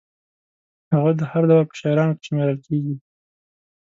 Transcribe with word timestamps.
هغه 0.93 1.11
د 1.19 1.21
هر 1.31 1.43
دور 1.49 1.63
په 1.69 1.75
شاعرانو 1.79 2.17
کې 2.17 2.23
شمېرل 2.27 2.57
کېږي. 2.65 2.95